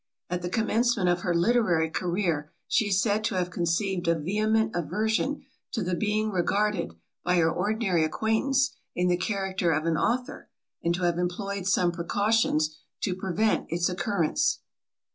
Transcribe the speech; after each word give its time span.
At 0.31 0.41
the 0.41 0.49
commencement 0.49 1.09
of 1.09 1.19
her 1.21 1.35
literary 1.35 1.87
carreer, 1.91 2.49
she 2.67 2.87
is 2.87 2.99
said 2.99 3.23
to 3.25 3.35
have 3.35 3.51
conceived 3.51 4.07
a 4.07 4.17
vehement 4.17 4.71
aversion 4.73 5.43
to 5.73 5.83
the 5.83 5.93
being 5.93 6.31
regarded, 6.31 6.95
by 7.23 7.35
her 7.35 7.51
ordinary 7.51 8.03
acquaintance, 8.03 8.75
in 8.95 9.09
the 9.09 9.15
character 9.15 9.69
of 9.69 9.85
an 9.85 9.97
author, 9.97 10.49
and 10.83 10.95
to 10.95 11.03
have 11.03 11.19
employed 11.19 11.67
some 11.67 11.91
precautions 11.91 12.79
to 13.01 13.13
prevent 13.13 13.67
its 13.69 13.89
occurrence. 13.89 14.61